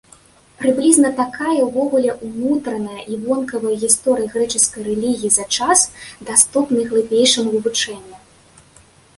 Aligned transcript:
Прыблізна 0.59 1.09
такая, 1.19 1.57
увогуле, 1.65 2.15
унутраная 2.27 3.01
і 3.15 3.19
вонкавая 3.25 3.75
гісторыя 3.83 4.31
грэчаскай 4.37 4.81
рэлігіі 4.89 5.31
за 5.37 5.45
час, 5.59 5.79
даступны 6.31 6.81
глыбейшаму 6.95 7.47
вывучэнню. 7.59 8.17